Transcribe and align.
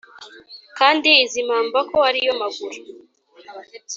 kandi 0.77 1.09
izi 1.25 1.39
mpamba 1.47 1.79
ko 1.89 1.97
ari 2.09 2.19
yo 2.27 2.33
maguru 2.41 2.77